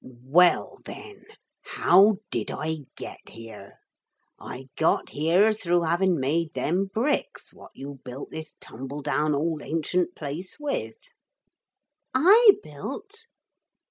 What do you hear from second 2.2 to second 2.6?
did